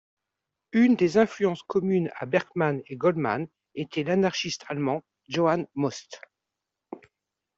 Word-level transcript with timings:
Une 0.71 0.95
des 0.95 1.17
influences 1.19 1.61
communes 1.61 2.09
à 2.15 2.25
Berkman 2.25 2.79
et 2.87 2.95
Goldman 2.95 3.47
était 3.75 4.03
l'anarchiste 4.03 4.65
allemand 4.67 5.03
Johann 5.27 5.67
Most. 5.75 6.19